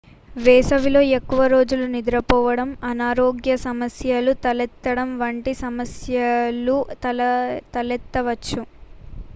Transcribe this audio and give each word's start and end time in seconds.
వేసవిలో 0.35 1.01
ఎక్కువ 1.17 1.41
రోజులు 1.47 1.85
నిద్రపోవడం 1.87 2.69
అనారోగ్య 2.83 3.55
సమస్యలు 3.65 4.33
తలెత్తడం 4.45 5.11
వంటి 5.21 5.53
సమస్యలు 5.61 6.77
తలెత్తవచ్చు 7.75 8.61